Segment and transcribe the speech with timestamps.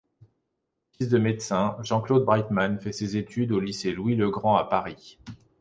[0.93, 5.19] Fils de médecin, Jean-Claude Breitman fait ses études au lycée Louis-le-Grand à Paris.